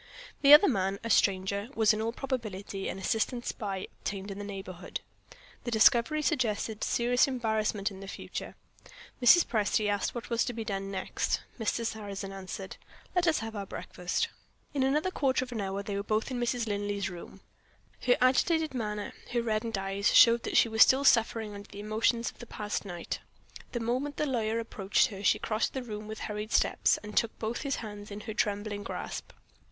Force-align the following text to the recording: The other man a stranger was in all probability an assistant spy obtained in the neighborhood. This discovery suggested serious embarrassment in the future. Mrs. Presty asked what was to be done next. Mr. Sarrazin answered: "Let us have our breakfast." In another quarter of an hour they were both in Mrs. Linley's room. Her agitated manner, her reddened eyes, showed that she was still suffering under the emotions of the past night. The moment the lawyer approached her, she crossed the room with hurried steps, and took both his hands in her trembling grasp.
The 0.41 0.51
other 0.51 0.67
man 0.67 0.97
a 1.03 1.11
stranger 1.11 1.69
was 1.75 1.93
in 1.93 2.01
all 2.01 2.11
probability 2.11 2.87
an 2.89 2.97
assistant 2.97 3.45
spy 3.45 3.83
obtained 3.99 4.31
in 4.31 4.39
the 4.39 4.43
neighborhood. 4.43 5.01
This 5.63 5.73
discovery 5.73 6.23
suggested 6.23 6.83
serious 6.83 7.27
embarrassment 7.27 7.91
in 7.91 7.99
the 7.99 8.07
future. 8.07 8.55
Mrs. 9.21 9.45
Presty 9.45 9.87
asked 9.89 10.15
what 10.15 10.31
was 10.31 10.43
to 10.45 10.53
be 10.53 10.63
done 10.65 10.89
next. 10.89 11.41
Mr. 11.59 11.85
Sarrazin 11.85 12.31
answered: 12.31 12.77
"Let 13.13 13.27
us 13.27 13.37
have 13.41 13.55
our 13.55 13.67
breakfast." 13.67 14.29
In 14.73 14.81
another 14.81 15.11
quarter 15.11 15.45
of 15.45 15.51
an 15.51 15.61
hour 15.61 15.83
they 15.83 15.95
were 15.95 16.01
both 16.01 16.31
in 16.31 16.39
Mrs. 16.39 16.65
Linley's 16.65 17.07
room. 17.07 17.41
Her 18.07 18.17
agitated 18.21 18.73
manner, 18.73 19.13
her 19.33 19.43
reddened 19.43 19.77
eyes, 19.77 20.11
showed 20.15 20.41
that 20.45 20.57
she 20.57 20.67
was 20.67 20.81
still 20.81 21.03
suffering 21.03 21.53
under 21.53 21.69
the 21.69 21.79
emotions 21.79 22.31
of 22.31 22.39
the 22.39 22.47
past 22.47 22.85
night. 22.85 23.19
The 23.71 23.79
moment 23.79 24.17
the 24.17 24.25
lawyer 24.25 24.57
approached 24.57 25.09
her, 25.09 25.23
she 25.23 25.37
crossed 25.37 25.73
the 25.73 25.83
room 25.83 26.07
with 26.07 26.21
hurried 26.21 26.51
steps, 26.51 26.97
and 27.03 27.15
took 27.15 27.37
both 27.37 27.61
his 27.61 27.75
hands 27.85 28.09
in 28.09 28.21
her 28.21 28.33
trembling 28.33 28.81
grasp. 28.81 29.31